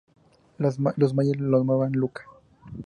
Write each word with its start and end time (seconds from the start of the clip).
Los 0.57 0.79
mayas 1.13 1.37
lo 1.37 1.57
nombran 1.63 1.91
lu-Ka. 2.01 2.23